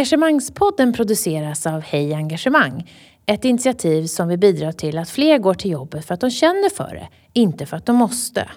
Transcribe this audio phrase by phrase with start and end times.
[0.00, 2.90] Engagemangspodden produceras av Hej Engagemang.
[3.26, 6.70] Ett initiativ som vill bidra till att fler går till jobbet för att de känner
[6.70, 8.48] för det, inte för att de måste.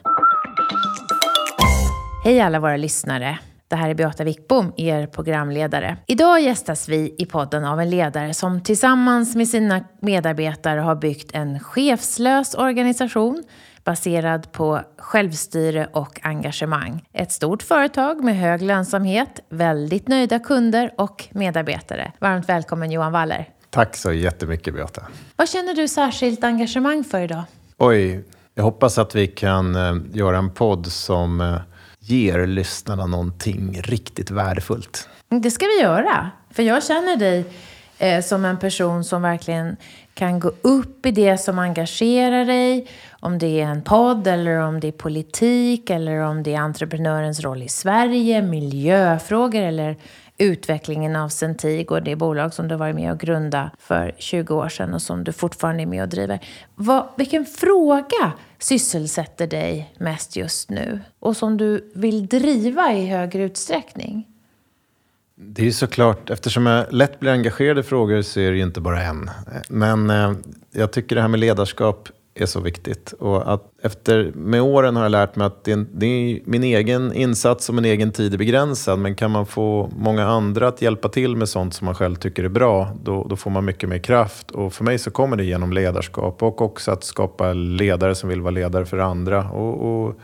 [2.25, 3.39] Hej alla våra lyssnare!
[3.67, 5.97] Det här är Beata Wickbom, er programledare.
[6.07, 11.31] Idag gästas vi i podden av en ledare som tillsammans med sina medarbetare har byggt
[11.33, 13.43] en chefslös organisation
[13.83, 17.03] baserad på självstyre och engagemang.
[17.13, 22.11] Ett stort företag med hög lönsamhet, väldigt nöjda kunder och medarbetare.
[22.19, 23.49] Varmt välkommen Johan Waller.
[23.69, 25.01] Tack så jättemycket Beata.
[25.35, 27.43] Vad känner du särskilt engagemang för idag?
[27.77, 28.23] Oj,
[28.55, 31.55] jag hoppas att vi kan eh, göra en podd som eh,
[31.99, 35.09] ger lyssnarna någonting riktigt värdefullt.
[35.29, 36.29] Det ska vi göra.
[36.51, 37.45] För jag känner dig
[37.97, 39.77] eh, som en person som verkligen
[40.13, 42.87] kan gå upp i det som engagerar dig.
[43.19, 47.39] Om det är en podd eller om det är politik eller om det är entreprenörens
[47.39, 49.97] roll i Sverige, miljöfrågor eller
[50.37, 54.93] utvecklingen av Centigo, det bolag som du varit med och grunda för 20 år sedan
[54.93, 56.39] och som du fortfarande är med och driver.
[56.75, 63.43] Vad, vilken fråga sysselsätter dig mest just nu och som du vill driva i högre
[63.43, 64.32] utsträckning?
[65.35, 68.63] Det är ju såklart, eftersom jag lätt blir engagerad i frågor så är det ju
[68.63, 69.29] inte bara en.
[69.69, 70.33] Men eh,
[70.71, 73.11] jag tycker det här med ledarskap är så viktigt.
[73.11, 76.63] Och att efter, med åren har jag lärt mig att det är, det är, min
[76.63, 78.99] egen insats och min egen tid är begränsad.
[78.99, 82.43] Men kan man få många andra att hjälpa till med sånt som man själv tycker
[82.43, 84.51] är bra, då, då får man mycket mer kraft.
[84.51, 88.41] Och för mig så kommer det genom ledarskap och också att skapa ledare som vill
[88.41, 89.49] vara ledare för andra.
[89.49, 90.15] och, och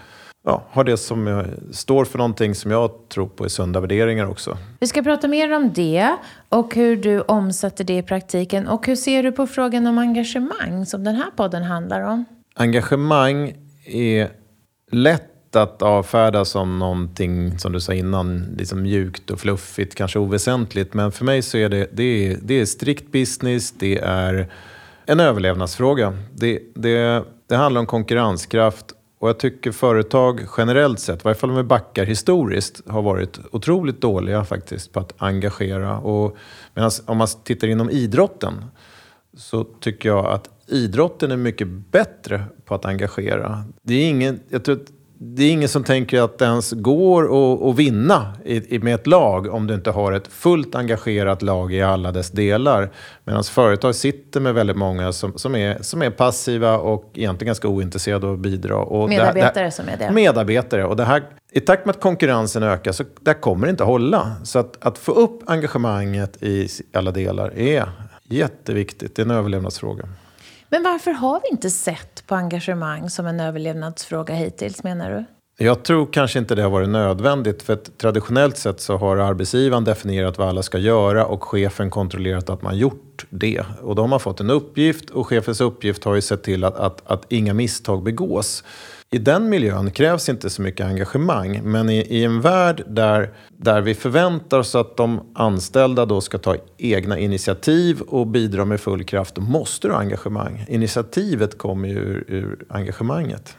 [0.49, 4.57] ja, har det som står för någonting som jag tror på är sunda värderingar också.
[4.79, 6.15] Vi ska prata mer om det
[6.49, 8.67] och hur du omsätter det i praktiken.
[8.67, 12.25] Och hur ser du på frågan om engagemang som den här podden handlar om?
[12.55, 13.53] Engagemang
[13.85, 14.29] är
[14.91, 20.93] lätt att avfärda som någonting, som du sa innan, liksom mjukt och fluffigt, kanske oväsentligt.
[20.93, 24.47] Men för mig så är det, det, är, det är strikt business, det är
[25.05, 26.17] en överlevnadsfråga.
[26.35, 28.85] Det, det, det handlar om konkurrenskraft
[29.19, 33.39] och jag tycker företag generellt sett, i varje fall om vi backar historiskt, har varit
[33.51, 35.99] otroligt dåliga faktiskt på att engagera.
[35.99, 36.37] Och
[36.73, 38.53] medan om man tittar inom idrotten
[39.37, 43.63] så tycker jag att idrotten är mycket bättre på att engagera.
[43.81, 44.79] Det är ingen, jag tror
[45.21, 47.23] det är ingen som tänker att det ens går
[47.69, 51.73] att, vinna i, i, med ett lag om du inte har ett fullt engagerat lag
[51.73, 52.89] i alla dess delar.
[53.23, 57.67] Medan företag sitter med väldigt många som, som, är, som är passiva och egentligen ganska
[57.67, 58.75] ointresserade av att bidra.
[58.75, 60.11] Och medarbetare det här, som är det.
[60.11, 60.85] Medarbetare.
[60.85, 64.35] Och det här, I takt med att konkurrensen ökar så det kommer det inte hålla.
[64.43, 67.89] Så att, att få upp engagemanget i alla delar är
[68.23, 69.15] jätteviktigt.
[69.15, 70.09] Det är en överlevnadsfråga.
[70.69, 75.25] Men varför har vi inte sett på engagemang som en överlevnadsfråga hittills, menar du?
[75.61, 77.63] Jag tror kanske inte det har varit nödvändigt.
[77.63, 82.49] För att traditionellt sett så har arbetsgivaren definierat vad alla ska göra och chefen kontrollerat
[82.49, 83.63] att man gjort det.
[83.81, 86.75] Och då har man fått en uppgift och chefens uppgift har ju sett till att,
[86.75, 88.63] att, att inga misstag begås.
[89.11, 93.81] I den miljön krävs inte så mycket engagemang, men i, i, en värld där, där
[93.81, 99.03] vi förväntar oss att de anställda då ska ta egna initiativ och bidra med full
[99.03, 100.65] kraft, då måste du ha engagemang.
[100.67, 103.55] Initiativet kommer ju ur, ur engagemanget.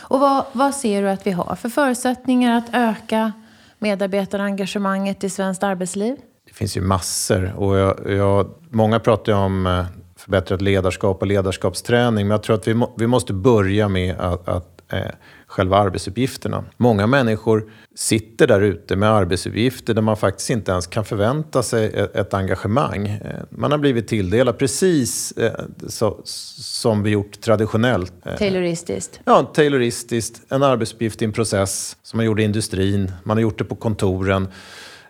[0.00, 3.32] Och vad, vad ser du att vi har för förutsättningar att öka
[3.78, 6.16] medarbetarengagemanget i svenskt arbetsliv?
[6.46, 7.52] Det finns ju massor.
[7.56, 9.84] Och jag, jag, många pratar ju om eh,
[10.16, 12.26] förbättrat ledarskap och ledarskapsträning.
[12.26, 15.10] Men jag tror att vi, må, vi måste börja med att, att eh,
[15.46, 16.64] själva arbetsuppgifterna.
[16.76, 21.86] Många människor sitter där ute med arbetsuppgifter där man faktiskt inte ens kan förvänta sig
[21.86, 23.06] ett, ett engagemang.
[23.06, 25.52] Eh, man har blivit tilldelad precis eh,
[25.88, 28.12] så, som vi gjort traditionellt.
[28.38, 29.20] Tayloristiskt?
[29.24, 30.40] Ja, tayloristiskt.
[30.48, 33.12] En arbetsuppgift i en process som man gjorde i industrin.
[33.24, 34.48] Man har gjort det på kontoren.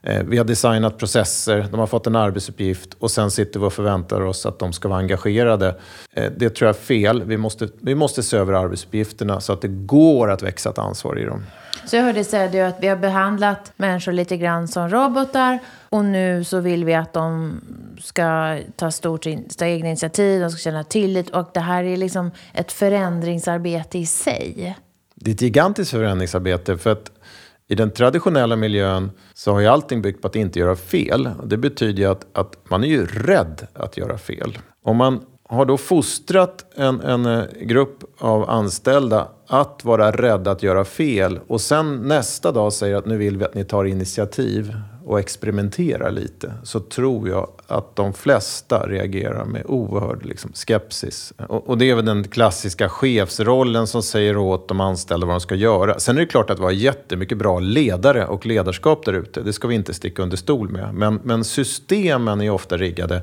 [0.07, 3.73] Eh, vi har designat processer, de har fått en arbetsuppgift och sen sitter vi och
[3.73, 5.77] förväntar oss att de ska vara engagerade.
[6.13, 7.23] Eh, det tror jag är fel.
[7.25, 11.19] Vi måste, vi måste se över arbetsuppgifterna så att det går att växa ett ansvar
[11.19, 11.43] i dem.
[11.87, 15.59] Så jag hörde säga att vi har behandlat människor lite grann som robotar
[15.89, 17.61] och nu så vill vi att de
[18.01, 19.27] ska ta, stort,
[19.59, 24.07] ta egna initiativ, de ska känna tillit och det här är liksom ett förändringsarbete i
[24.07, 24.77] sig.
[25.15, 27.11] Det är ett gigantiskt förändringsarbete för att
[27.69, 31.31] i den traditionella miljön så har ju allting byggt på att inte göra fel.
[31.45, 34.59] Det betyder ju att, att man är ju rädd att göra fel.
[34.85, 40.63] Om man har då fostrat en, en eh, grupp av anställda att vara rädda att
[40.63, 44.75] göra fel och sen nästa dag säger att nu vill vi att ni tar initiativ
[45.07, 51.33] och experimentera lite så tror jag att de flesta reagerar med oerhörd liksom, skepsis.
[51.49, 55.41] Och, och, det är väl den klassiska chefsrollen som säger åt de anställda vad de
[55.41, 55.99] ska göra.
[55.99, 59.43] Sen är det klart att vi har jättemycket bra ledare och ledarskap där ute.
[59.43, 60.95] Det ska vi inte sticka under stol med.
[60.95, 63.23] Men, men systemen är ofta riggade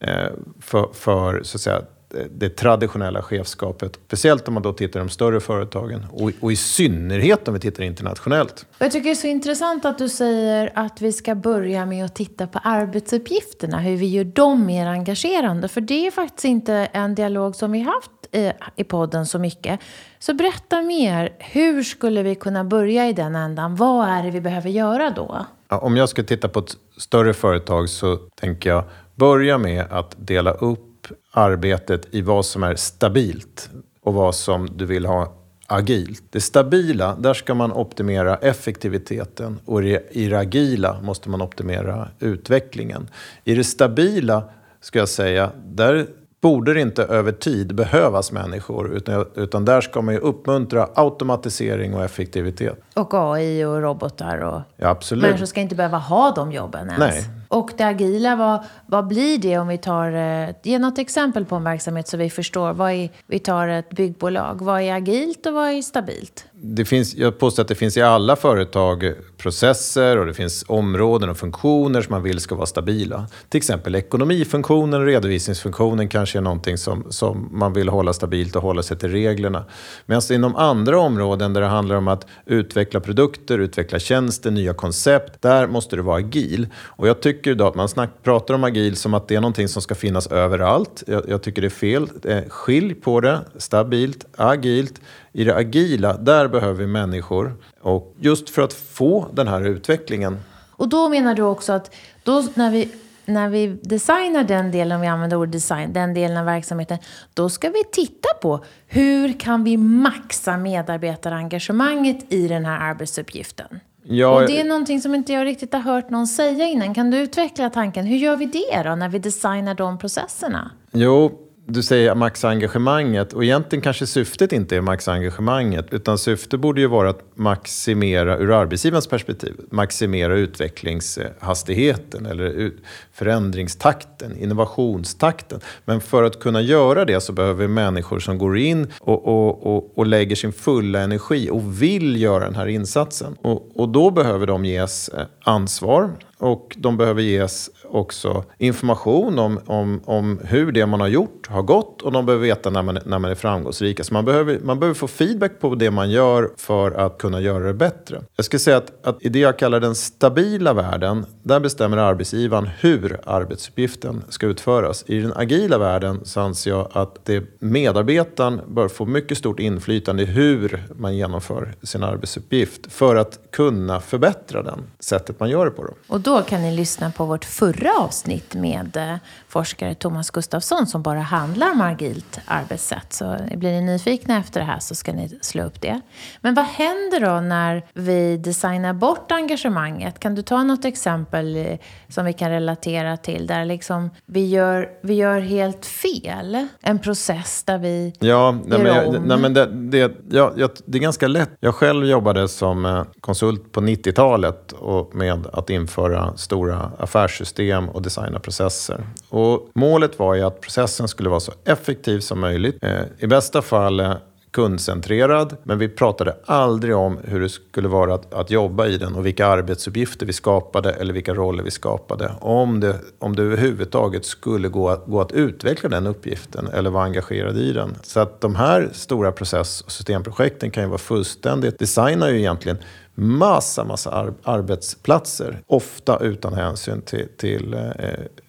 [0.00, 0.28] eh,
[0.60, 1.82] för, för så att säga,
[2.30, 3.98] det traditionella chefskapet.
[4.06, 7.60] Speciellt om man då tittar i de större företagen och, och, i synnerhet om vi
[7.60, 8.66] tittar internationellt.
[8.78, 12.14] Jag tycker det är så intressant att du säger att vi ska börja med att
[12.14, 15.68] titta på arbetsuppgifterna, hur vi gör dem mer engagerande.
[15.68, 19.80] För det är faktiskt inte en dialog som vi haft i, i podden så mycket.
[20.18, 21.32] Så berätta mer.
[21.38, 23.76] Hur skulle vi kunna börja i den ändan?
[23.76, 25.46] Vad är det vi behöver göra då?
[25.68, 28.84] Ja, om jag ska titta på ett större företag så tänker jag
[29.14, 30.93] börja med att dela upp
[31.30, 33.70] arbetet i vad som är stabilt
[34.02, 35.34] och vad som du vill ha
[35.66, 36.22] agilt.
[36.30, 43.08] Det stabila, där ska man optimera effektiviteten och i det agila måste man optimera utvecklingen.
[43.44, 44.44] I det stabila,
[44.80, 46.06] ska jag säga, där
[46.44, 51.94] borde det inte över tid behövas människor utan, utan där ska man ju uppmuntra automatisering
[51.94, 52.80] och effektivitet.
[52.94, 55.22] Och AI och robotar och ja, absolut.
[55.22, 56.98] människor ska inte behöva ha de jobben ens.
[56.98, 57.24] Nej.
[57.48, 60.12] Och det agila, vad, vad blir det om vi tar...
[60.12, 62.72] Eh, ge något exempel på en verksamhet så vi förstår.
[62.72, 64.62] Vad är, vi tar ett byggbolag.
[64.62, 66.46] Vad är agilt och vad är stabilt?
[66.66, 71.30] Det finns, jag påstår att det finns i alla företag processer och det finns områden
[71.30, 73.26] och funktioner som man vill ska vara stabila.
[73.48, 78.62] Till exempel ekonomifunktionen och redovisningsfunktionen kanske är någonting som, som man vill hålla stabilt och
[78.62, 79.64] hålla sig till reglerna.
[80.06, 85.42] Medan inom andra områden där det handlar om att utveckla produkter, utveckla tjänster, nya koncept,
[85.42, 86.66] där måste det vara agil.
[86.76, 89.68] Och jag tycker idag att man snack, pratar om agil som att det är någonting
[89.68, 91.02] som ska finnas överallt.
[91.06, 92.08] Jag, jag tycker det är fel.
[92.24, 95.00] Eh, Skilj på det, stabilt, agilt.
[95.36, 97.56] I det agila, där behöver vi människor.
[97.80, 100.38] Och just för att få den här utvecklingen.
[100.70, 102.88] Och då menar du också att då när vi
[103.26, 106.98] när vi designar den delen, om vi använder ordet design, den delen av verksamheten,
[107.34, 113.80] då ska vi titta på hur kan vi maxa medarbetarengagemanget i den här arbetsuppgiften.
[114.02, 116.94] Ja, och det är någonting som inte jag riktigt har hört någon säga innan.
[116.94, 118.06] Kan du utveckla tanken?
[118.06, 120.70] Hur gör vi det då när vi designar de processerna?
[120.92, 126.86] Jo, du säger maxa-engagemanget och egentligen kanske syftet inte är maxa-engagemanget utan syftet borde ju
[126.86, 132.70] vara att maximera, ur arbetsgivarens perspektiv, maximera utvecklingshastigheten eller
[133.14, 135.60] förändringstakten, innovationstakten.
[135.84, 139.76] Men för att kunna göra det så behöver vi människor som går in och, och,
[139.76, 143.36] och, och lägger sin fulla energi och vill göra den här insatsen.
[143.42, 149.60] Och, och då behöver de ges eh, ansvar och de behöver ges också information om,
[149.66, 152.98] om, om hur det man har gjort har gått och de behöver veta när man,
[153.04, 154.04] när man är framgångsrika.
[154.04, 157.64] Så man behöver, man behöver få feedback på det man gör för att kunna göra
[157.66, 158.22] det bättre.
[158.36, 162.70] Jag skulle säga att, att i det jag kallar den stabila världen, där bestämmer arbetsgivaren
[162.80, 165.04] hur arbetsuppgiften ska utföras.
[165.06, 170.22] I den agila världen så anser jag att det, medarbetaren bör få mycket stort inflytande
[170.22, 175.70] i hur man genomför sin arbetsuppgift för att kunna förbättra den sättet man gör det
[175.70, 175.82] på.
[175.82, 175.94] Då.
[176.06, 179.16] Och då kan ni lyssna på vårt förra avsnitt med eh,
[179.48, 183.12] forskare Thomas Gustafsson som bara handlar om agilt arbetssätt.
[183.12, 186.00] Så blir ni nyfikna efter det här så ska ni slå upp det.
[186.40, 190.18] Men vad händer då när vi designar bort engagemanget?
[190.18, 191.78] Kan du ta något exempel eh,
[192.08, 196.66] som vi kan relatera till där liksom vi, gör, vi gör helt fel?
[196.80, 199.22] En process där vi ja, nej, men, om?
[199.24, 200.52] Nej, men det, det, ja,
[200.84, 201.50] det är ganska lätt.
[201.60, 204.74] Jag själv jobbade som eh, konsult på 90-talet
[205.12, 209.06] med att införa stora affärssystem och designa processer.
[209.28, 212.78] Och målet var ju att processen skulle vara så effektiv som möjligt.
[212.82, 214.14] Eh, I bästa fall eh,
[214.54, 219.14] kundcentrerad, men vi pratade aldrig om hur det skulle vara att, att jobba i den
[219.14, 222.32] och vilka arbetsuppgifter vi skapade eller vilka roller vi skapade.
[222.40, 227.58] Om det, om det överhuvudtaget skulle gå, gå att utveckla den uppgiften eller vara engagerad
[227.58, 227.96] i den.
[228.02, 232.78] Så att de här stora process och systemprojekten kan ju vara fullständigt, designar ju egentligen
[233.14, 235.62] massa, massa ar arbetsplatser.
[235.66, 237.80] Ofta utan hänsyn till, till eh,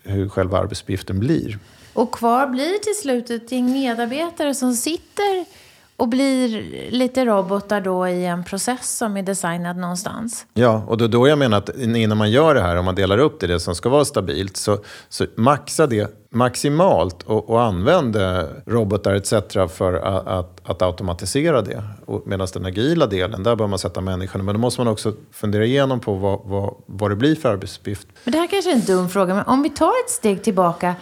[0.03, 1.59] hur själva arbetsuppgiften blir.
[1.93, 5.64] Och kvar blir till slut ett gäng medarbetare som sitter
[5.97, 10.45] och blir lite robotar då i en process som är designad någonstans.
[10.53, 13.17] Ja, och då, då jag menar att innan man gör det här, om man delar
[13.17, 14.77] upp det, det som ska vara stabilt, så,
[15.09, 18.17] så maxa det maximalt och, och använd
[18.65, 19.33] robotar etc.
[19.73, 21.83] för att, att, att automatisera det.
[22.25, 24.43] Medan den agila delen, där bör man sätta människorna.
[24.43, 28.07] Men då måste man också fundera igenom på vad, vad, vad det blir för arbetsuppgift.
[28.23, 30.95] Men det här kanske är en dum fråga, men om vi tar ett steg tillbaka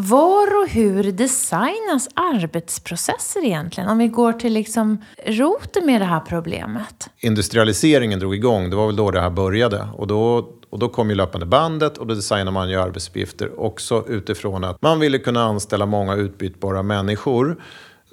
[0.00, 3.88] var och hur designas arbetsprocesser egentligen?
[3.88, 7.10] Om vi går till liksom roten med det här problemet.
[7.18, 9.88] Industrialiseringen drog igång, det var väl då det här började.
[9.96, 14.04] Och då, och då kom ju löpande bandet och då designade man ju arbetsuppgifter också
[14.08, 17.62] utifrån att man ville kunna anställa många utbytbara människor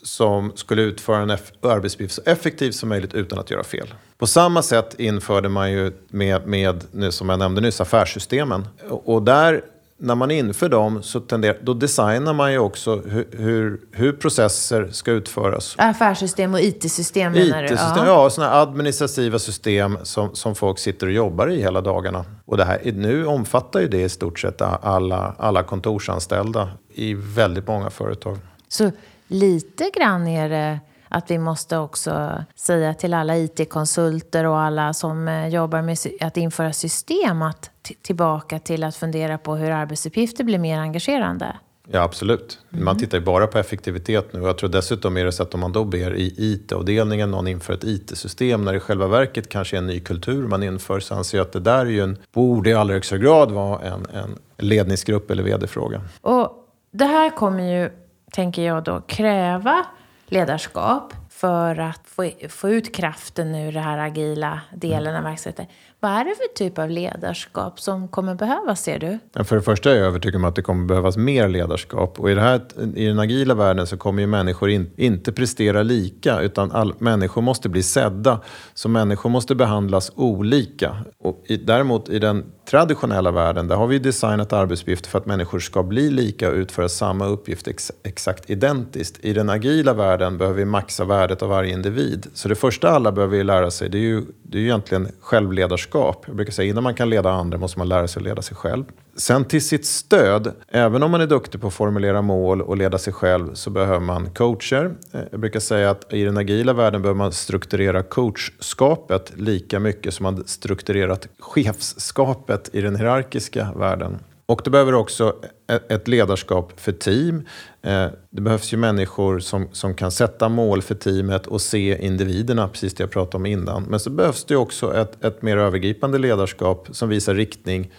[0.04, 1.30] som skulle utföra en
[1.62, 3.94] arbetsuppgift så effektivt som möjligt utan att göra fel.
[4.18, 8.68] På samma sätt införde man ju med, med som jag nämnde nyss, affärssystemen.
[8.90, 9.62] Och där
[9.98, 14.88] när man inför dem så tenderar, då designar man ju också hur, hur, hur processer
[14.92, 15.76] ska utföras.
[15.78, 18.00] Affärssystem och IT-system menar IT -system, du?
[18.00, 22.26] Ja, ja sådana administrativa system som, som folk sitter och jobbar i hela dagarna.
[22.46, 27.68] Och det här, nu omfattar ju det i stort sett alla, alla kontorsanställda i väldigt
[27.68, 28.38] många företag.
[28.68, 28.92] Så
[29.28, 35.28] lite grann är det att vi måste också säga till alla IT-konsulter och alla som
[35.28, 37.72] eh, jobbar med att införa system att
[38.02, 41.56] tillbaka till att fundera på hur arbetsuppgifter blir mer engagerande.
[41.92, 42.60] Ja, absolut.
[42.74, 42.86] Mm.
[42.86, 44.42] Man tittar ju bara på effektivitet nu.
[44.42, 47.74] Jag tror dessutom är det så att om man då ber i IT-avdelningen någon inför
[47.74, 51.16] ett IT-system när det i själva verket kanske är en ny kultur man inför så
[51.16, 54.06] anser jag att det där är ju en, borde i allra högsta grad vara en,
[54.14, 56.02] en ledningsgrupp eller vd-fråga.
[56.22, 56.52] Och
[56.92, 57.90] det här kommer ju,
[58.32, 59.86] tänker jag då, kräva
[60.32, 65.66] ledarskap för att få, få ut kraften ur den här agila delen av verksamheten.
[66.00, 69.44] Vad är det för typ av ledarskap som kommer behövas, ser du?
[69.44, 72.20] För det första är jag övertygad om att det kommer behövas mer ledarskap.
[72.20, 72.62] Och i, det här,
[72.96, 77.42] i den agila världen så kommer ju människor in, inte prestera lika, utan all, människor
[77.42, 78.42] måste bli sedda.
[78.74, 80.98] Så människor måste behandlas olika.
[81.20, 85.60] Och i, däremot i den traditionella världen, där har vi designat arbetsuppgifter för att människor
[85.60, 89.18] ska bli lika och utföra samma uppgift ex, exakt identiskt.
[89.22, 92.28] I den agila världen behöver vi maxa värdet av varje individ.
[92.34, 96.24] Så det första alla behöver lära sig, det är ju, det är ju egentligen självledarskap.
[96.28, 98.58] Jag brukar säga innan man kan leda andra måste man lära sig att leda sig
[98.58, 98.84] själv.
[99.18, 102.98] Sen till sitt stöd, även om man är duktig på att formulera mål och leda
[102.98, 104.96] sig själv, så behöver man coacher.
[105.12, 110.14] Eh, jag brukar säga att i den agila världen behöver man strukturera coachskapet lika mycket
[110.14, 114.20] som man strukturerat chefskapet i den hierarkiska världen.
[114.46, 115.36] Och du behöver också
[115.68, 117.44] e-, ett ledarskap för team.
[117.82, 122.68] Eh, det behövs ju människor som, som kan sätta mål för teamet och se individerna,
[122.68, 123.84] precis det jag pratade om innan.
[123.84, 127.92] Men så behövs det också ett, ett mer övergripande ledarskap som visar riktning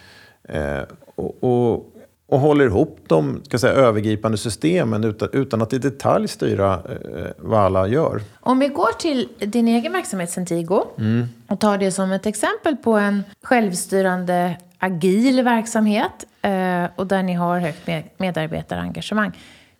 [0.48, 0.82] eh,
[1.14, 1.94] och, och,
[2.28, 7.26] och, håller ihop de ska säga, övergripande systemen utan, utan att i detalj styra eh,
[7.38, 8.20] vad alla gör.
[8.40, 11.26] Om vi går till din egen verksamhet Centigo mm.
[11.46, 17.34] och tar det som ett exempel på en självstyrande agil verksamhet eh, och där ni
[17.34, 19.32] har högt medarbetarengagemang.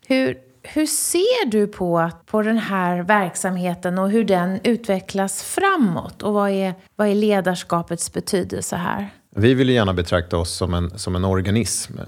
[0.06, 6.22] Hur, hur ser du på, på den här verksamheten och hur den utvecklas framåt?
[6.22, 9.08] Och vad är, vad är ledarskapets betydelse här?
[9.30, 11.98] Vi vill gärna betrakta oss som en, som en organism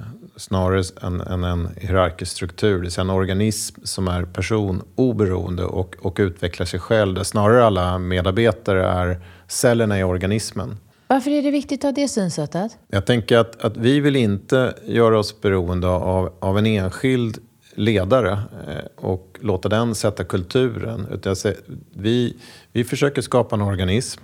[0.40, 2.74] snarare än, än en hierarkisk struktur.
[2.74, 7.14] Det vill säga en organism som är personoberoende och, och utvecklar sig själv.
[7.14, 10.76] Där snarare alla medarbetare är cellerna i organismen.
[11.06, 12.78] Varför är det viktigt att ha det synsättet?
[12.88, 17.38] Jag tänker att, att vi vill inte göra oss beroende av, av en enskild
[17.74, 21.06] ledare eh, och låta den sätta kulturen.
[21.12, 21.36] Utan
[21.94, 22.36] vi,
[22.72, 24.20] vi försöker skapa en organism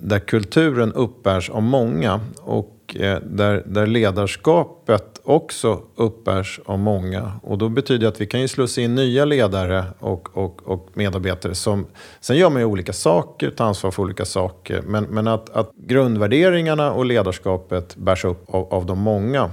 [0.00, 7.32] där kulturen uppbärs av många och eh, där, där ledarskapet också uppbärs av många.
[7.42, 10.88] Och då betyder det att vi kan ju slussa in nya ledare och, och, och
[10.94, 11.86] medarbetare som
[12.20, 14.82] sen gör man ju olika saker, tar ansvar för olika saker.
[14.86, 19.50] Men, men att, att grundvärderingarna och ledarskapet bärs upp av, av de många.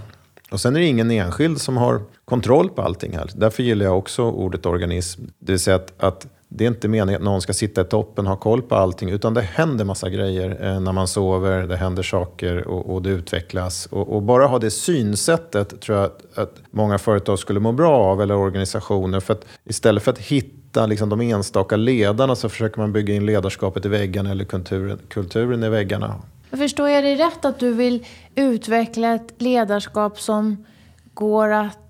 [0.52, 3.30] Och sen är det ingen enskild som har kontroll på allting här.
[3.36, 5.22] Därför gillar jag också ordet organism.
[5.40, 8.26] Det vill säga att, att det är inte meningen att någon ska sitta i toppen
[8.26, 11.76] och ha koll på allting, utan det händer massa grejer eh, när man sover, det
[11.76, 13.86] händer saker och, och det utvecklas.
[13.86, 17.98] Och, och, bara ha det synsättet tror jag att, att, många företag skulle må bra
[17.98, 19.20] av, eller organisationer.
[19.20, 23.26] För att istället för att hitta liksom, de enstaka ledarna så försöker man bygga in
[23.26, 26.16] ledarskapet i väggarna eller kulturen, kulturen i väggarna.
[26.52, 30.66] Förstår jag dig rätt att du vill utveckla ett ledarskap som
[31.14, 31.85] går att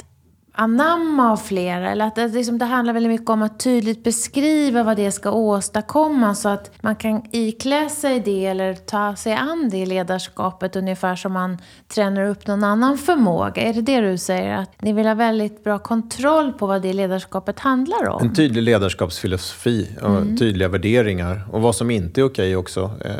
[0.55, 1.91] anamma av flera.
[1.91, 5.31] Eller att det, liksom, det handlar väldigt mycket om att tydligt beskriva vad det ska
[5.31, 11.15] åstadkomma så att man kan iklä sig det eller ta sig an det ledarskapet ungefär
[11.15, 11.57] som man
[11.87, 13.61] tränar upp någon annan förmåga.
[13.61, 14.57] Är det det du säger?
[14.57, 18.21] Att ni vill ha väldigt bra kontroll på vad det ledarskapet handlar om?
[18.21, 20.37] En tydlig ledarskapsfilosofi och mm.
[20.37, 21.47] tydliga värderingar.
[21.51, 22.91] Och vad som inte är okej också.
[23.05, 23.11] Eh,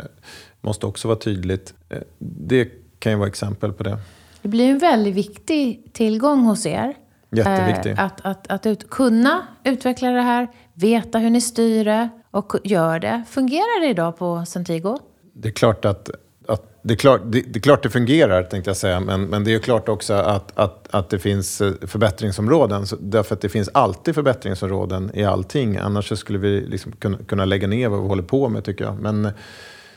[0.60, 1.74] måste också vara tydligt.
[1.88, 3.98] Eh, det kan ju vara exempel på det.
[4.42, 6.94] Det blir en väldigt viktig tillgång hos er.
[7.36, 7.92] Jätteviktig.
[7.92, 12.56] Eh, att att, att ut, kunna utveckla det här, veta hur ni styr det och
[12.64, 13.22] gör det.
[13.28, 14.98] Fungerar det idag på Centigo?
[15.32, 16.10] Det är klart att,
[16.48, 19.00] att det, är klart, det, det, är klart det fungerar, tänkte jag säga.
[19.00, 22.86] Men, men det är klart också att, att, att det finns eh, förbättringsområden.
[23.00, 25.76] Därför att det finns alltid förbättringsområden i allting.
[25.76, 29.00] Annars skulle vi liksom kunna, kunna lägga ner vad vi håller på med, tycker jag.
[29.00, 29.22] Men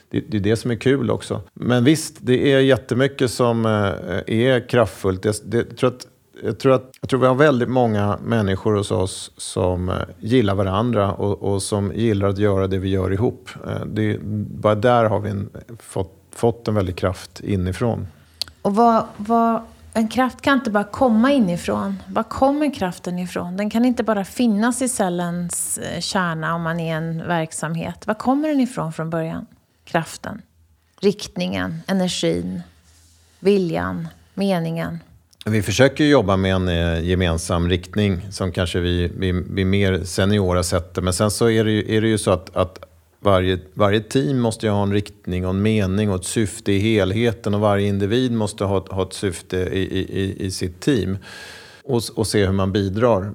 [0.09, 1.41] det, det är det som är kul också.
[1.53, 3.71] Men visst, det är jättemycket som eh,
[4.27, 5.23] är kraftfullt.
[5.23, 6.07] Det, jag, tror att,
[6.43, 10.55] jag, tror att, jag tror vi har väldigt många människor hos oss som eh, gillar
[10.55, 13.49] varandra och, och som gillar att göra det vi gör ihop.
[13.67, 14.19] Eh, det,
[14.61, 18.07] bara där har vi en, fått fått en väldig kraft inifrån.
[18.61, 19.61] Och vad, vad,
[19.93, 21.95] en kraft kan inte bara komma inifrån.
[22.07, 23.57] Var kommer kraften ifrån?
[23.57, 28.07] Den kan inte bara finnas i cellens eh, kärna om man är en verksamhet.
[28.07, 29.45] Var kommer den ifrån från början?
[29.83, 30.41] Kraften,
[31.01, 32.61] riktningen, energin,
[33.39, 34.99] viljan, meningen.
[35.45, 40.63] Vi försöker jobba med en eh, gemensam riktning som kanske vi, vi, vi mer seniora
[40.63, 41.01] sätter.
[41.01, 42.85] Men sen så är det ju, är det ju så att, att
[43.19, 46.79] varje, varje team måste ju ha en riktning och en mening och ett syfte i
[46.79, 51.17] helheten och varje individ måste ha, ha ett syfte i, i, i sitt team
[51.83, 53.33] och, och se hur man bidrar.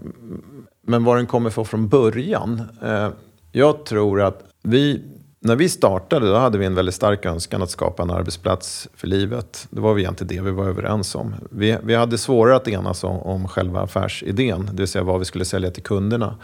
[0.86, 2.62] Men vad den kommer få från början?
[2.82, 3.08] Eh,
[3.52, 5.02] jag tror att vi,
[5.44, 9.06] när vi startade då hade vi en väldigt stark önskan att skapa en arbetsplats för
[9.06, 9.66] livet.
[9.70, 11.34] Det var egentligen det vi var överens om.
[11.50, 15.24] Vi, vi hade svårare att enas om, om själva affärsidén, det vill säga vad vi
[15.24, 16.36] skulle sälja till kunderna.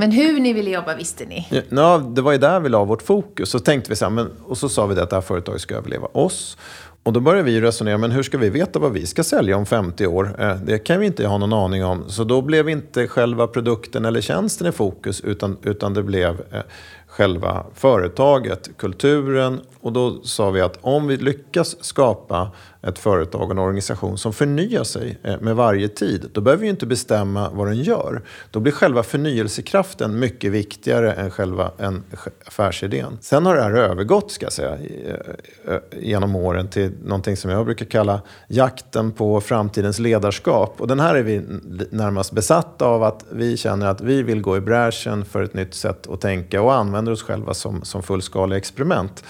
[0.00, 1.64] Men hur ni ville jobba visste ni?
[1.68, 3.50] Ja, det var ju där vi la vårt fokus.
[3.50, 5.60] Så tänkte vi så här, men, och så sa vi det att det här företaget
[5.60, 6.56] ska överleva oss.
[7.02, 9.66] Och då började vi resonera, men hur ska vi veta vad vi ska sälja om
[9.66, 10.36] 50 år?
[10.38, 12.04] Eh, det kan vi inte ha någon aning om.
[12.08, 16.60] Så då blev inte själva produkten eller tjänsten i fokus, utan, utan det blev eh,
[17.10, 19.60] själva företaget, kulturen.
[19.80, 22.50] Och då sa vi att om vi lyckas skapa
[22.82, 26.68] ett företag och en organisation som förnyar sig eh, med varje tid, då behöver vi
[26.68, 28.22] inte bestämma vad den gör.
[28.50, 32.04] Då blir själva förnyelsekraften mycket viktigare än själva en
[32.44, 33.18] affärsidén.
[33.20, 37.50] Sen har det här övergått, ska jag säga, eh, eh, genom åren till någonting som
[37.50, 40.80] jag brukar kalla jakten på framtidens ledarskap.
[40.80, 41.42] Och den här är vi
[41.90, 45.74] närmast besatta av att vi känner att vi vill gå i bräschen för ett nytt
[45.74, 49.24] sätt att tänka och använder oss själva som, som fullskaliga experiment.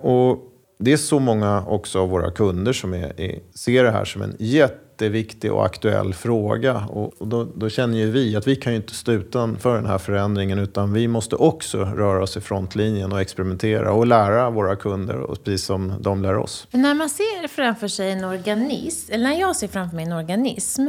[0.00, 4.04] Och det är så många också av våra kunder som är, är, ser det här
[4.04, 6.76] som en jätteviktig och aktuell fråga.
[6.76, 9.86] Och, och då, då, känner ju vi att vi kan ju inte stå utanför den
[9.86, 14.76] här förändringen utan vi måste också röra oss i frontlinjen och experimentera och lära våra
[14.76, 16.66] kunder, och precis som de lär oss.
[16.70, 20.88] när man ser framför sig en organism, eller när jag ser framför mig en organism,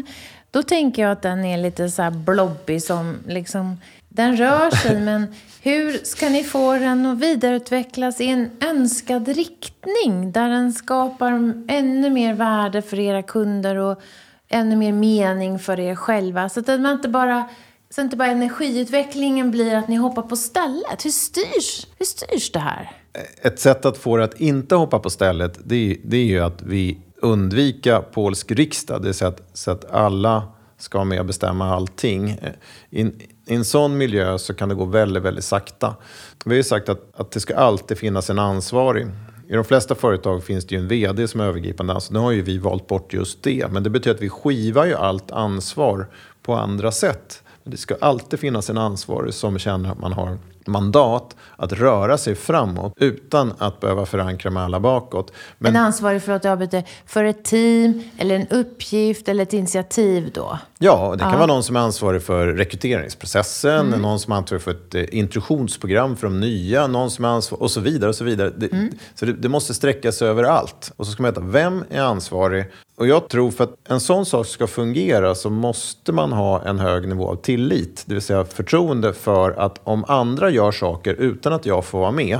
[0.52, 3.78] då tänker jag att den är lite så här blobbig som liksom
[4.16, 10.32] den rör sig, men hur ska ni få den att vidareutvecklas i en önskad riktning
[10.32, 11.32] där den skapar
[11.68, 14.02] ännu mer värde för era kunder och
[14.50, 16.50] ännu mer mening för er själva?
[16.50, 17.50] Så att man inte bara
[17.90, 21.06] så inte bara energiutvecklingen blir att ni hoppar på stället.
[21.06, 22.92] Hur styrs, hur styrs det här?
[23.42, 26.40] Ett sätt att få det att inte hoppa på stället, det är, det är ju
[26.40, 29.04] att vi undvika polsk riksdag.
[29.04, 30.44] Det är så att, så att alla
[30.78, 32.30] ska med och bestämma allting.
[32.30, 32.52] Eh,
[32.90, 35.96] in, i en sån miljö så kan det gå väldigt, väldigt sakta.
[36.46, 39.08] Vi har ju sagt att, att det ska alltid finnas en ansvarig.
[39.48, 42.20] I de flesta företag finns det ju en VD som är övergripande ansvarig.
[42.20, 43.72] Nu har ju vi valt bort just det.
[43.72, 46.08] Men det betyder att vi skivar ju allt ansvar
[46.44, 47.44] på andra sätt.
[47.64, 52.18] Men det ska alltid finnas en ansvarig som känner att man har mandat att röra
[52.18, 55.32] sig framåt utan att behöva förankra med alla bakåt.
[55.58, 60.32] Men, en ansvarig för att arbeta för ett team eller en uppgift eller ett initiativ
[60.34, 60.60] då?
[60.78, 61.38] Ja, det kan ja.
[61.38, 64.02] vara någon som är ansvarig för rekryteringsprocessen, mm.
[64.02, 67.62] någon som är ansvarig för ett eh, introduktionsprogram för de nya, någon som är ansvarig
[67.62, 68.10] och så vidare.
[68.10, 68.54] och Så vidare.
[68.58, 68.90] Det, mm.
[69.16, 70.92] så det, det, måste sträcka sig över allt.
[70.98, 72.66] Och så ska man veta, vem är ansvarig?
[72.98, 76.80] Och jag tror för att en sån sak ska fungera så måste man ha en
[76.80, 78.04] hög nivå av tillit.
[78.06, 82.12] Det vill säga förtroende för att om andra gör saker utan att jag får vara
[82.12, 82.40] med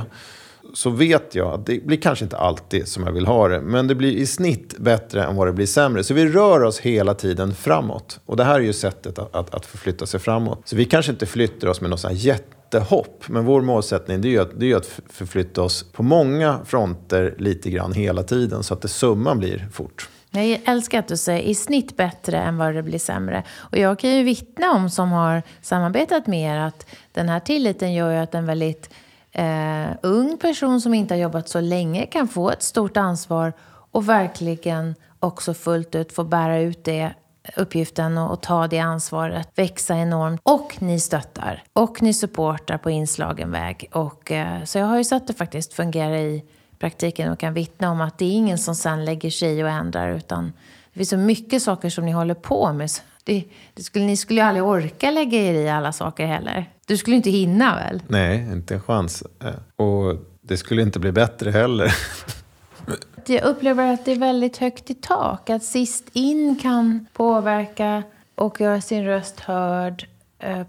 [0.74, 3.86] så vet jag att det blir kanske inte alltid som jag vill ha det, men
[3.86, 6.04] det blir i snitt bättre än vad det blir sämre.
[6.04, 8.20] Så vi rör oss hela tiden framåt.
[8.26, 10.60] Och det här är ju sättet att, att, att förflytta sig framåt.
[10.64, 14.36] Så vi kanske inte flyttar oss med något sånt här jättehopp, men vår målsättning det
[14.36, 18.74] är, att, det är att förflytta oss på många fronter lite grann hela tiden, så
[18.74, 20.08] att det summan blir fort.
[20.44, 23.42] Jag älskar att du säger i snitt bättre än vad det blir sämre.
[23.56, 27.94] Och jag kan ju vittna om som har samarbetat med er att den här tilliten
[27.94, 28.90] gör ju att en väldigt
[29.32, 33.52] eh, ung person som inte har jobbat så länge kan få ett stort ansvar
[33.90, 37.14] och verkligen också fullt ut få bära ut det
[37.56, 40.40] uppgiften och, och, ta det ansvaret, växa enormt.
[40.44, 43.88] Och ni stöttar och ni supportar på inslagen väg.
[43.92, 46.44] Och, eh, så jag har ju sett det faktiskt fungera i
[46.78, 50.16] praktiken och kan vittna om att det är ingen som sen lägger sig och ändrar
[50.16, 50.52] utan
[50.92, 52.90] det finns så mycket saker som ni håller på med.
[53.24, 56.70] Det, det skulle, ni skulle ju aldrig orka lägga er i alla saker heller.
[56.86, 58.02] Du skulle inte hinna väl?
[58.08, 59.22] Nej, inte en chans.
[59.44, 61.94] Eh, och det skulle inte bli bättre heller.
[63.26, 65.50] Jag upplever att det är väldigt högt i tak.
[65.50, 68.02] Att sist in kan påverka
[68.34, 70.06] och göra sin röst hörd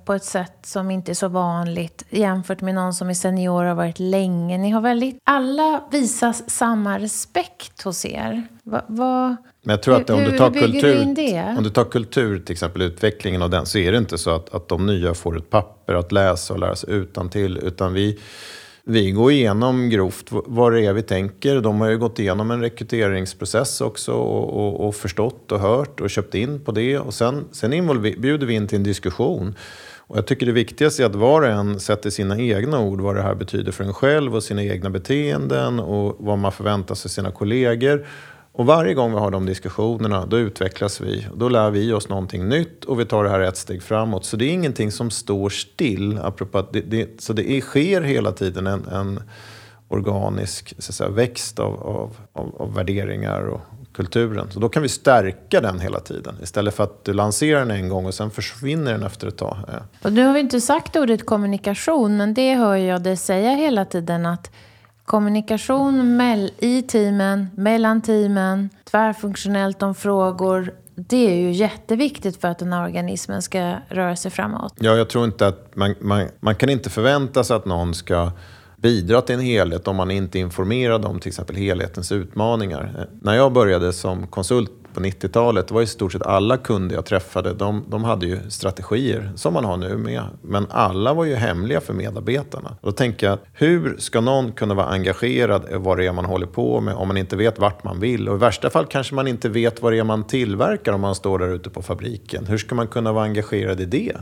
[0.05, 3.67] på ett sätt som inte är så vanligt jämfört med någon som är senior och
[3.67, 4.57] har varit länge.
[4.57, 8.47] Ni har väldigt, alla visas samma respekt hos er.
[8.63, 11.69] Va, va, Men jag tror att om, hur, du tar hur kultur, du om du
[11.69, 14.85] tar kultur, till exempel utvecklingen av den, så är det inte så att, att de
[14.85, 18.19] nya får ett papper att läsa och lära sig utan till utan vi
[18.89, 21.61] vi går igenom grovt vad det är vi tänker.
[21.61, 26.09] De har ju gått igenom en rekryteringsprocess också och, och, och förstått och hört och
[26.09, 26.99] köpt in på det.
[26.99, 27.71] Och sen, sen
[28.01, 29.55] bjuder vi in till en diskussion.
[29.97, 33.15] Och jag tycker det viktigaste är att var och en sätter sina egna ord, vad
[33.15, 37.11] det här betyder för en själv och sina egna beteenden och vad man förväntar sig
[37.11, 38.05] sina kollegor.
[38.57, 41.27] Och varje gång vi har de diskussionerna, då utvecklas vi.
[41.35, 44.25] Då lär vi oss någonting nytt och vi tar det här ett steg framåt.
[44.25, 46.17] Så det är ingenting som står still.
[46.17, 49.19] Apropå det, det, så det är, sker hela tiden en, en
[49.87, 53.61] organisk så säga, växt av, av, av, av, värderingar och
[53.93, 54.47] kulturen.
[54.51, 56.35] Så då kan vi stärka den hela tiden.
[56.43, 59.57] Istället för att du lanserar den en gång och sen försvinner den efter ett tag.
[60.01, 63.85] Och nu har vi inte sagt ordet kommunikation, men det hör jag dig säga hela
[63.85, 64.51] tiden att
[65.07, 66.21] kommunikation
[66.59, 70.73] i teamen, mellan teamen, tvärfunktionellt om frågor.
[70.95, 74.73] Det är ju jätteviktigt för att den här organismen ska röra sig framåt.
[74.79, 78.31] Ja, jag tror inte att man, man, man kan inte förvänta sig att någon ska
[78.77, 83.07] bidra till en helhet om man inte är informerad om till exempel helhetens utmaningar.
[83.21, 87.05] När jag började som konsult på 90-talet, det var i stort sett alla kunder jag
[87.05, 90.23] träffade, de, de hade ju strategier som man har nu med.
[90.41, 92.77] Men alla var ju hemliga för medarbetarna.
[92.81, 96.47] Då tänker jag, hur ska någon kunna vara engagerad i vad det är man håller
[96.47, 98.29] på med om man inte vet vart man vill?
[98.29, 101.15] Och i värsta fall kanske man inte vet vad det är man tillverkar om man
[101.15, 102.45] står där ute på fabriken.
[102.45, 104.17] Hur ska man kunna vara engagerad i det?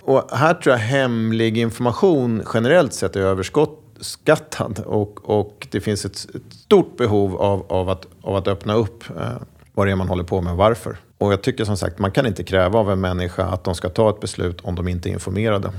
[0.00, 6.26] Och här tror jag hemlig information generellt sett är överskattad och, och det finns ett,
[6.34, 9.36] ett stort behov av, av, att, av att öppna upp eh,
[9.74, 10.96] vad det är man håller på med och varför.
[11.18, 13.88] Och jag tycker som sagt, man kan inte kräva av en människa att de ska
[13.88, 15.70] ta ett beslut om de inte är informerade.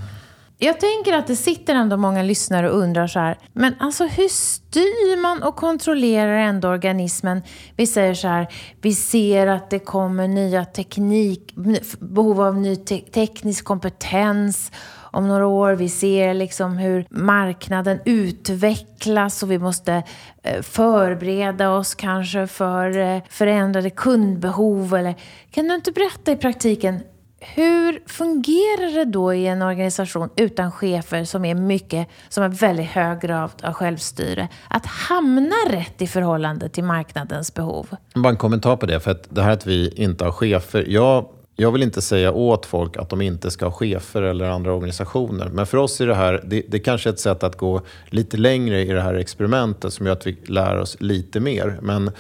[0.58, 4.28] Jag tänker att det sitter ändå många lyssnare och undrar så här, men alltså hur
[4.28, 7.42] styr man och kontrollerar ändå organismen?
[7.76, 8.48] Vi säger så här,
[8.82, 11.56] vi ser att det kommer nya teknik,
[12.00, 14.72] behov av ny te teknisk kompetens
[15.16, 15.74] om några år.
[15.74, 20.04] Vi ser liksom hur marknaden utvecklas och vi måste
[20.44, 24.96] eh, förbereda oss kanske för eh, förändrade kundbehov.
[24.96, 25.16] Eller,
[25.52, 27.00] kan du inte berätta i praktiken
[27.40, 32.86] hur fungerar det då i en organisation utan chefer som är mycket, som har väldigt
[32.86, 37.88] hög grad av självstyre, att hamna rätt i förhållande till marknadens behov?
[38.16, 40.86] Bara en kommentar på det, för att det här att vi inte har chefer.
[40.88, 41.26] Jag
[41.56, 45.50] jag vill inte säga åt folk att de inte ska ha chefer eller andra organisationer.
[45.50, 48.38] Men för oss är det här, det, det kanske är ett sätt att gå lite
[48.38, 51.80] längre i det här experimentet som gör att vi lär oss lite mer.
[51.82, 52.12] Men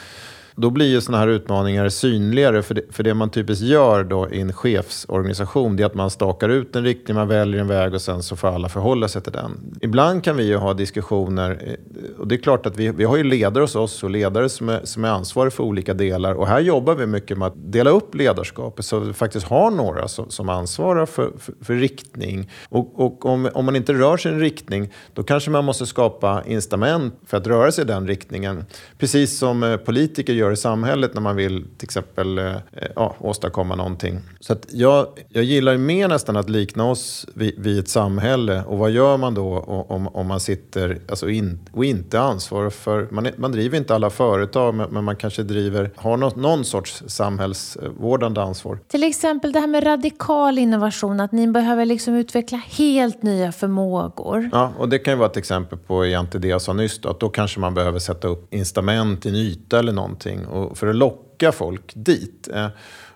[0.55, 2.61] då blir ju sådana här utmaningar synligare.
[2.61, 6.09] För det, för det man typiskt gör då i en chefsorganisation det är att man
[6.09, 9.21] stakar ut en riktning, man väljer en väg och sen så får alla förhålla sig
[9.21, 9.77] till den.
[9.81, 13.17] Ibland kan vi ju ha diskussioner, eh, och det är klart att vi, vi har
[13.17, 16.33] ju ledare hos oss och ledare som är, som är ansvariga för olika delar.
[16.33, 19.71] Och här jobbar vi mycket med att dela upp ledarskapet så att vi faktiskt har
[19.71, 22.51] några som, som ansvarar för, för, för riktning.
[22.69, 25.85] Och, och om, om man inte rör sig i en riktning, då kanske man måste
[25.85, 28.65] skapa incitament för att röra sig i den riktningen.
[28.97, 32.53] Precis som eh, politiker gör gör i samhället när man vill till exempel eh,
[32.95, 34.19] ja, åstadkomma någonting.
[34.39, 38.63] Så jag, jag gillar mer nästan att likna oss vid, vid ett samhälle.
[38.67, 43.07] Och vad gör man då om, om man sitter alltså in, och inte ansvarar för...
[43.11, 47.03] Man, man driver inte alla företag, men, men man kanske driver, har något, någon sorts
[47.07, 48.79] samhällsvårdande ansvar.
[48.87, 54.49] Till exempel det här med radikal innovation, att ni behöver liksom utveckla helt nya förmågor.
[54.51, 56.99] Ja, och det kan ju vara ett exempel på egentligen det jag sa nyss.
[56.99, 60.71] Då, att då kanske man behöver sätta upp incitament i en yta eller någonting någonting
[60.71, 62.47] och för att locka folk dit.
[62.53, 62.67] Eh,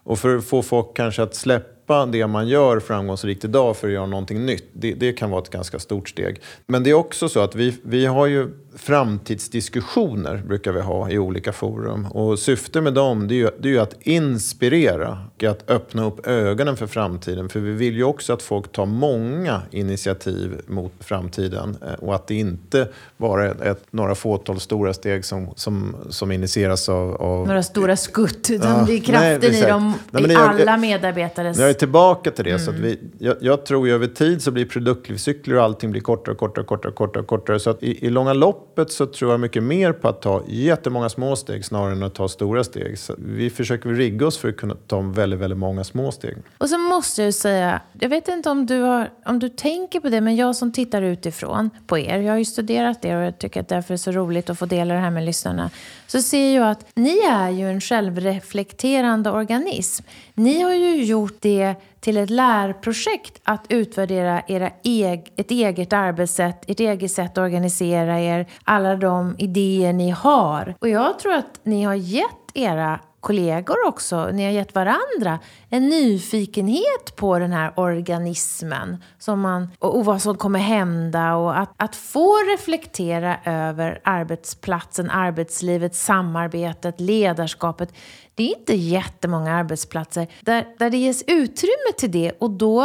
[0.04, 1.79] och för att få folk kanske att släppa
[2.12, 4.70] det man gör framgångsrikt idag för att göra någonting nytt.
[4.74, 6.42] Det, det kan vara ett ganska stort steg.
[6.68, 11.20] Men det är också så att vi, vi har ju framtidsdiskussioner brukar vi ha i
[11.20, 12.06] olika forum.
[12.06, 16.06] Och syftet med dem det är, ju, det är ju att inspirera och att öppna
[16.06, 17.50] upp ögonen för framtiden.
[17.50, 22.28] För vi vill ju också att folk tar många initiativ mot framtiden eh, och att
[22.28, 27.48] det inte bara är ett, några fåtal stora steg som, som, som initieras av, av...
[27.48, 31.58] Några stora skutt, utan ja, det är kraften nej, i dem, nej, i alla medarbetares
[31.58, 32.50] Jag har tillbaka till det.
[32.50, 32.62] Mm.
[32.62, 36.02] Så att vi, jag, jag, tror ju över tid så blir produktlivscykler och allting blir
[36.02, 37.60] kortare och kortare och kortare, kortare, kortare.
[37.60, 41.10] Så att i, i långa loppet så tror jag mycket mer på att ta jättemånga
[41.10, 43.00] små steg snarare än att ta stora steg.
[43.00, 46.38] Så vi försöker rigga oss för att kunna ta väldigt, väldigt många små steg.
[46.58, 50.10] Och så måste jag säga, jag vet inte om du, har, om du tänker på
[50.10, 53.40] det, men jag som tittar utifrån på er, jag har ju studerat er och jag
[53.40, 55.70] tycker att därför är så roligt att få dela det här med lyssnarna,
[56.08, 60.06] så ser jag att ni är ju en självreflekterande organism.
[60.34, 61.69] Ni har ju gjort det
[62.00, 68.20] till ett lärprojekt att utvärdera era eg ett eget arbetssätt, ert eget sätt att organisera
[68.20, 70.76] er, alla de idéer ni har.
[70.80, 75.90] Och jag tror att ni har gett era kollegor också, ni har gett varandra en
[75.90, 81.96] nyfikenhet på den här organismen som man, och, vad som kommer hända och att, att
[81.96, 87.94] få reflektera över arbetsplatsen, arbetslivet, samarbetet, ledarskapet.
[88.36, 92.82] Det är inte jättemånga arbetsplatser där, där det ges utrymme till det och då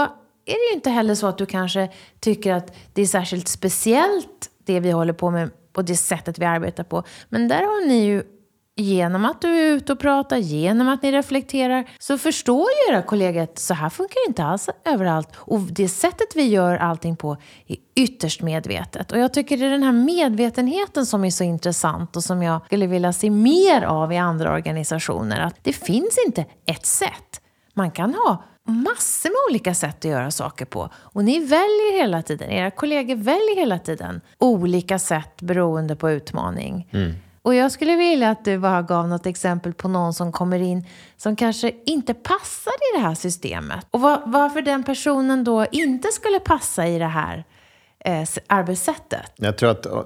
[0.47, 1.89] är det ju inte heller så att du kanske
[2.21, 6.45] tycker att det är särskilt speciellt det vi håller på med och det sättet vi
[6.45, 7.03] arbetar på.
[7.29, 8.23] Men där har ni ju
[8.77, 13.03] genom att du är ute och pratar, genom att ni reflekterar, så förstår ju era
[13.03, 15.29] kollegor att så här funkar det inte alls överallt.
[15.37, 19.13] Och det sättet vi gör allting på är ytterst medvetet.
[19.13, 22.67] Och jag tycker det är den här medvetenheten som är så intressant och som jag
[22.67, 25.41] skulle vilja se mer av i andra organisationer.
[25.41, 27.41] Att det finns inte ett sätt.
[27.75, 30.89] Man kan ha massor med olika sätt att göra saker på.
[30.95, 36.89] Och ni väljer hela tiden, era kollegor väljer hela tiden olika sätt beroende på utmaning.
[36.93, 37.15] Mm.
[37.45, 40.87] Och jag skulle vilja att du bara gav något exempel på någon som kommer in
[41.17, 43.87] som kanske inte passar i det här systemet.
[43.91, 47.45] Och var, varför den personen då inte skulle passa i det här
[47.99, 49.33] eh, arbetssättet.
[49.37, 50.03] Jag tror att eh,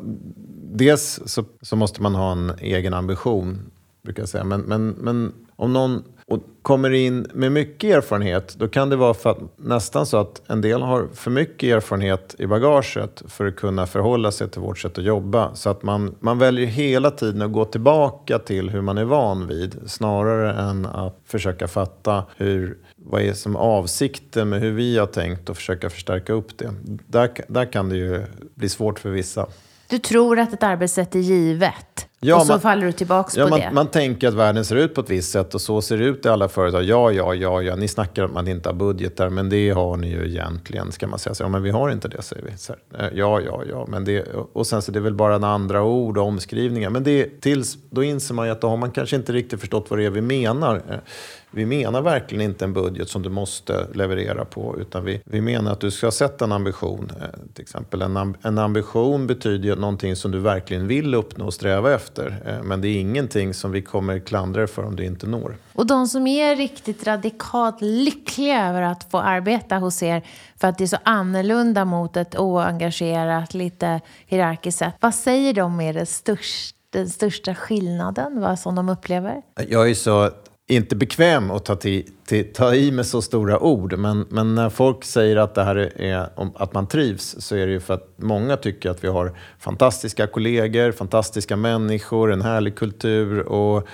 [0.73, 3.71] dels så, så, måste man ha en egen ambition,
[4.03, 4.45] brukar jag säga.
[4.45, 9.15] Men, men, men om någon och kommer in med mycket erfarenhet, då kan det vara
[9.15, 13.57] för att, nästan så att en del har för mycket erfarenhet i bagaget för att
[13.57, 15.55] kunna förhålla sig till vårt sätt att jobba.
[15.55, 19.47] Så att man, man väljer hela tiden att gå tillbaka till hur man är van
[19.47, 25.07] vid, snarare än att försöka fatta hur, vad är som avsikten med hur vi har
[25.07, 26.75] tänkt och försöka förstärka upp det.
[27.07, 29.47] Där, där kan det ju bli svårt för vissa.
[29.89, 31.98] Du tror att ett arbetssätt är givet?
[32.21, 33.71] Ja, och så man, faller du tillbaka ja, på man, det.
[33.73, 36.27] Man tänker att världen ser ut på ett visst sätt och så ser det ut
[36.27, 36.85] i alla företag.
[36.85, 37.77] Ja, ja, ja, ja.
[37.77, 41.07] Ni snackar om att man inte har budgetar, men det har ni ju egentligen, ska
[41.07, 41.35] man säga.
[41.35, 42.57] Så, ja, men vi har inte det, säger vi.
[42.57, 43.87] Så, eh, ja, ja, ja.
[43.89, 46.91] Men det, och sen så det är väl bara en andra ord och omskrivningar.
[46.91, 49.87] Men det, tills, då inser man ju att då har man kanske inte riktigt förstått
[49.89, 51.03] vad det är vi menar.
[51.51, 55.73] Vi menar verkligen inte en budget som du måste leverera på, utan vi, vi menar
[55.73, 57.13] att du ska sätta en ambition.
[57.21, 61.55] Eh, till exempel en, en ambition betyder ju någonting som du verkligen vill uppnå och
[61.55, 62.43] sträva efter.
[62.47, 65.57] Eh, men det är ingenting som vi kommer klandra för om du inte når.
[65.73, 70.23] Och de som är riktigt radikalt lyckliga över att få arbeta hos er
[70.57, 74.95] för att det är så annorlunda mot ett oengagerat, lite hierarkiskt sätt.
[75.01, 79.43] Vad säger de är det största den största skillnaden, vad som de upplever?
[79.69, 80.31] Jag är så
[80.71, 84.71] inte bekväm att ta, till, till, ta i med så stora ord, men, men när
[84.71, 88.09] folk säger att det här är att man trivs så är det ju för att
[88.17, 93.89] många tycker att vi har fantastiska kollegor, fantastiska människor, en härlig kultur och,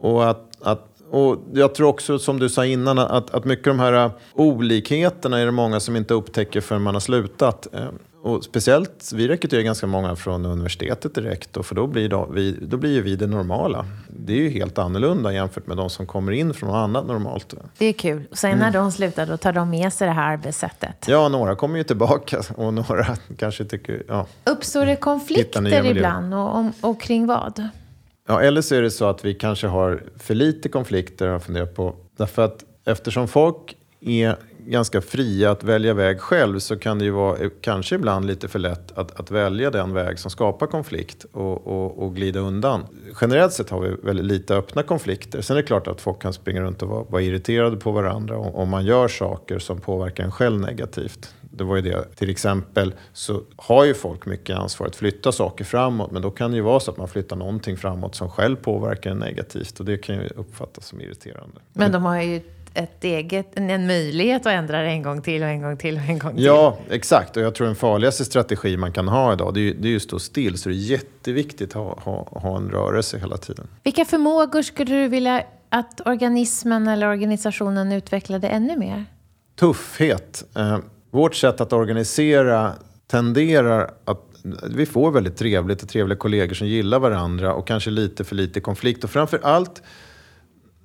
[0.00, 3.76] och att, att och jag tror också, som du sa innan, att, att mycket av
[3.76, 7.74] de här olikheterna är det många som inte upptäcker förrän man har slutat.
[7.74, 12.28] Ehm, och speciellt, vi rekryterar ganska många från universitetet direkt, och för då blir, då,
[12.32, 13.86] vi, då blir ju vi det normala.
[14.08, 17.54] Det är ju helt annorlunda jämfört med de som kommer in från något annat normalt.
[17.78, 18.22] Det är kul.
[18.30, 18.72] Och sen när mm.
[18.72, 21.06] de slutar, då tar de med sig det här arbetssättet.
[21.08, 24.02] Ja, några kommer ju tillbaka och några kanske tycker...
[24.08, 27.68] Ja, Uppstår det konflikter ibland och, och, och kring vad?
[28.28, 31.74] Ja, eller så är det så att vi kanske har för lite konflikter, har funderat
[31.74, 31.94] på.
[32.16, 37.10] Därför att eftersom folk är ganska fria att välja väg själv så kan det ju
[37.10, 41.26] vara eh, kanske ibland lite för lätt att, att välja den väg som skapar konflikt
[41.32, 42.86] och, och, och, glida undan.
[43.20, 45.40] Generellt sett har vi väldigt lite öppna konflikter.
[45.40, 48.38] Sen är det klart att folk kan springa runt och vara, vara irriterade på varandra
[48.38, 51.34] om, om man gör saker som påverkar en själv negativt.
[51.56, 55.64] Det var ju det, till exempel så har ju folk mycket ansvar att flytta saker
[55.64, 58.56] framåt men då kan det ju vara så att man flyttar någonting framåt som själv
[58.56, 61.60] påverkar en negativt och det kan ju uppfattas som irriterande.
[61.72, 62.40] Men de har ju
[62.74, 66.02] ett eget, en möjlighet att ändra det en gång till och en gång till och
[66.02, 66.44] en gång till.
[66.44, 67.36] Ja, exakt.
[67.36, 69.96] Och jag tror den farligaste strategi man kan ha idag, det är, det är ju
[69.96, 70.58] att stå still.
[70.58, 73.66] Så det är jätteviktigt att ha, ha, ha en rörelse hela tiden.
[73.82, 79.04] Vilka förmågor skulle du vilja att organismen eller organisationen utvecklade ännu mer?
[79.60, 80.44] Tuffhet.
[80.56, 80.78] Eh,
[81.10, 82.72] vårt sätt att organisera
[83.06, 84.20] tenderar att
[84.70, 88.60] vi får väldigt trevligt och trevliga kollegor som gillar varandra och kanske lite för lite
[88.60, 89.04] konflikt.
[89.04, 89.82] Och framför allt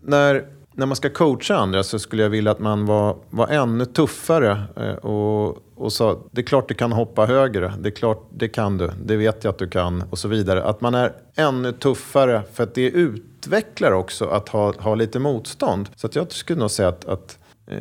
[0.02, 0.46] när
[0.80, 4.64] när man ska coacha andra så skulle jag vilja att man var, var ännu tuffare
[4.76, 8.48] eh, och, och sa det är klart du kan hoppa högre, det är klart det
[8.48, 10.64] kan du, det vet jag att du kan och så vidare.
[10.64, 15.90] Att man är ännu tuffare för att det utvecklar också att ha, ha lite motstånd.
[15.96, 17.38] Så att jag skulle nog säga att, att
[17.68, 17.78] eh,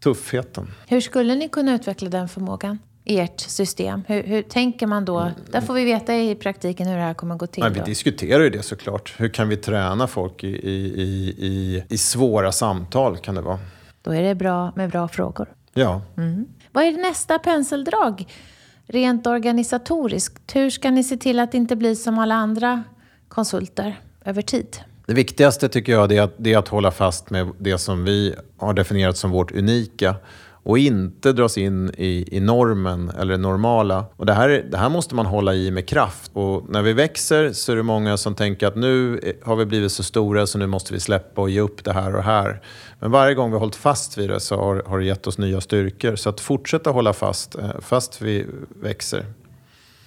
[0.00, 0.66] tuffheten.
[0.88, 2.78] Hur skulle ni kunna utveckla den förmågan?
[3.06, 4.04] Ert system?
[4.08, 5.30] Hur, hur, tänker man då?
[5.50, 7.62] Där får vi veta i praktiken hur det här kommer gå till.
[7.64, 9.14] Ja, vi diskuterar ju det såklart.
[9.16, 13.58] Hur kan vi träna folk i, i, i, i svåra samtal kan det vara.
[14.02, 15.48] Då är det bra med bra frågor.
[15.74, 16.02] Ja.
[16.16, 16.46] Mm.
[16.72, 18.26] Vad är nästa penseldrag?
[18.86, 22.82] Rent organisatoriskt, hur ska ni se till att det inte blir som alla andra
[23.28, 24.76] konsulter över tid?
[25.06, 28.34] Det viktigaste tycker jag är att, det är att hålla fast med det som vi
[28.56, 30.14] har definierat som vårt unika
[30.66, 34.04] och inte dras in i, i normen eller det normala.
[34.16, 36.30] Och det, här, det här måste man hålla i med kraft.
[36.34, 39.92] Och när vi växer så är det många som tänker att nu har vi blivit
[39.92, 42.62] så stora så nu måste vi släppa och ge upp det här och här.
[43.00, 45.38] Men varje gång vi har hållit fast vid det så har, har det gett oss
[45.38, 46.16] nya styrkor.
[46.16, 48.46] Så att fortsätta hålla fast, eh, fast vi
[48.82, 49.24] växer.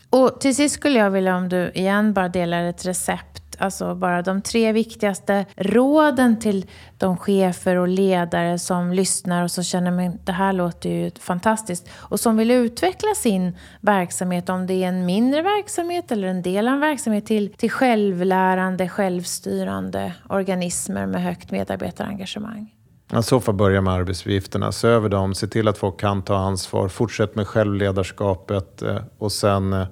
[0.09, 4.21] Och till sist skulle jag vilja om du igen bara delar ett recept alltså bara
[4.21, 6.65] de tre viktigaste råden till
[6.97, 11.89] de chefer och ledare som lyssnar och som känner att det här låter ju fantastiskt
[11.95, 16.67] och som vill utveckla sin verksamhet, om det är en mindre verksamhet eller en del
[16.67, 22.73] av en verksamhet, till, till självlärande, självstyrande organismer med högt medarbetarengagemang?
[23.19, 24.71] I så fall börja med arbetsuppgifterna.
[24.71, 26.87] Se över dem, se till att folk kan ta ansvar.
[26.87, 29.87] Fortsätt med självledarskapet eh, och sen eh,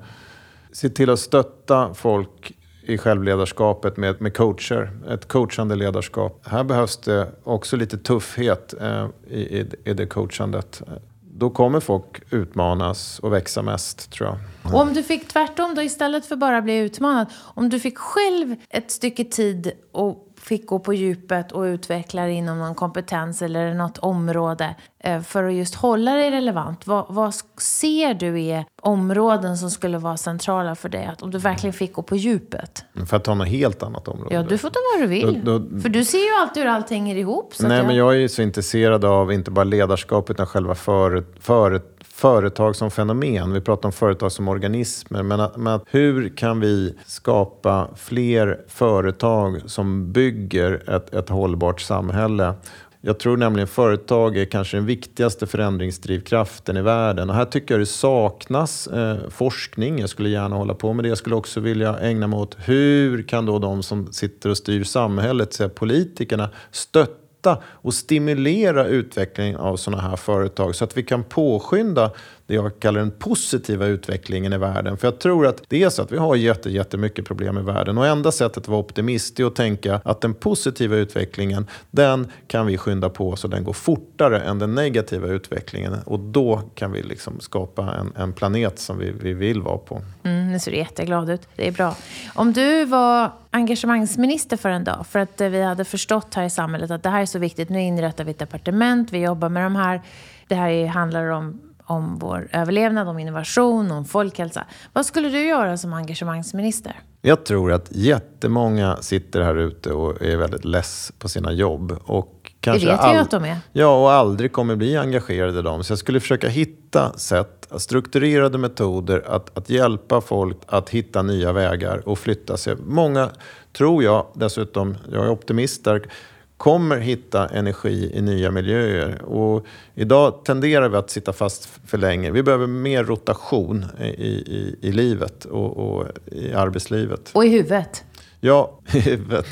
[0.71, 2.56] se till att stötta folk
[2.87, 6.41] i självledarskapet med, med coacher, ett coachande ledarskap.
[6.45, 10.81] Här behövs det också lite tuffhet eh, i, i, det coachandet.
[11.21, 14.73] Då kommer folk utmanas och växa mest, tror jag.
[14.73, 18.55] Och om du fick tvärtom då, istället för bara bli utmanad, om du fick själv
[18.69, 23.73] ett stycke tid och fick gå på djupet och utveckla dig inom någon kompetens eller
[23.73, 26.87] något område eh, för att just hålla dig relevant.
[26.87, 31.05] Vad, vad, ser du är områden som skulle vara centrala för dig?
[31.05, 32.85] Att om du verkligen fick gå på djupet?
[33.05, 34.35] För att ta något helt annat område?
[34.35, 35.41] Ja, du får ta vad du vill.
[35.43, 37.53] Då, då, för du ser ju alltid hur allt hänger ihop.
[37.59, 37.87] nej, jag...
[37.87, 42.75] men jag är ju så intresserad av inte bara ledarskap utan själva föret, föret, företag
[42.75, 43.53] som fenomen.
[43.53, 45.23] Vi pratar om företag som organismer.
[45.23, 51.81] Men, att, men att hur kan vi skapa fler företag som bygger ett, ett hållbart
[51.81, 52.53] samhälle?
[53.01, 57.29] Jag tror nämligen företag är kanske den viktigaste förändringsdrivkraften i världen.
[57.29, 59.99] Och här tycker jag det saknas eh, forskning.
[59.99, 61.09] Jag skulle gärna hålla på med det.
[61.09, 64.83] Jag skulle också vilja ägna mig åt hur kan då de som sitter och styr
[64.83, 71.23] samhället, politikerna, stötta stötta och stimulera utvecklingen av sådana här företag så att vi kan
[71.23, 72.11] påskynda
[72.47, 74.97] det jag kallar den positiva utvecklingen i världen.
[74.97, 77.97] För jag tror att det är så att vi har jätte, jättemycket problem i världen
[77.97, 82.65] och enda sättet att vara optimist är att tänka att den positiva utvecklingen, den kan
[82.65, 85.93] vi skynda på så den går fortare än den negativa utvecklingen.
[86.05, 90.01] Och då kan vi liksom skapa en, en planet som vi, vi vill vara på.
[90.23, 91.47] Mm, nu ser du jätteglad ut.
[91.55, 91.95] Det är bra.
[92.35, 96.49] Om du var engagemangsminister för en dag, för att eh, vi hade förstått här i
[96.49, 97.69] samhället att det här är så viktigt.
[97.69, 100.01] Nu inrättar vi ett departement, vi jobbar med de här.
[100.47, 104.65] Det här handlar om om vår överlevnad, om innovation, om folkhälsa.
[104.93, 106.95] Vad skulle du göra som engagemangsminister?
[107.21, 111.99] Jag tror att jättemånga sitter här ute och är väldigt less på sina jobb.
[112.05, 113.57] Och kanske det vet jag att de är.
[113.71, 115.83] Ja, och aldrig kommer bli engagerade i dem.
[115.83, 121.51] Så jag skulle försöka hitta sätt, strukturerade metoder att, att hjälpa folk att hitta nya
[121.51, 122.75] vägar och flytta sig.
[122.85, 123.29] Många,
[123.77, 126.09] tror jag dessutom, jag är optimist där,
[126.57, 129.21] kommer hitta energi i nya miljöer.
[129.21, 129.65] Och
[129.95, 132.31] idag tenderar vi att sitta fast för länge.
[132.31, 137.31] Vi behöver mer rotation i, i, i livet och, och i arbetslivet.
[137.33, 138.03] Och i huvudet.
[138.39, 139.47] Ja, i huvudet.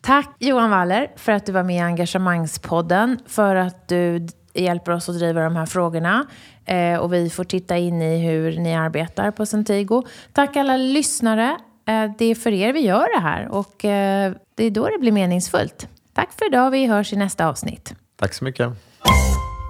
[0.00, 5.08] Tack Johan Waller för att du var med i Engagemangspodden, för att du hjälper oss
[5.08, 6.26] att driva de här frågorna.
[6.64, 10.02] Eh, och vi får titta in i hur ni arbetar på Centigo.
[10.32, 11.56] Tack alla lyssnare.
[11.86, 14.98] Eh, det är för er vi gör det här och eh, det är då det
[14.98, 15.88] blir meningsfullt.
[16.14, 16.70] Tack för idag.
[16.70, 17.94] Vi hörs i nästa avsnitt.
[18.16, 18.68] Tack så mycket.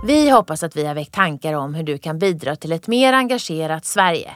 [0.06, 3.12] Vi hoppas att vi har väckt tankar om hur du kan bidra till ett mer
[3.12, 4.30] engagerat Sverige.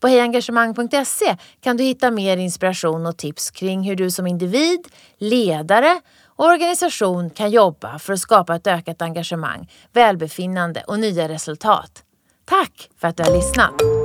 [0.00, 4.80] På hejengagemang.se kan du hitta mer inspiration och tips kring hur du som individ,
[5.18, 12.02] ledare och organisation kan jobba för att skapa ett ökat engagemang, välbefinnande och nya resultat.
[12.44, 14.01] Tack för att du har lyssnat!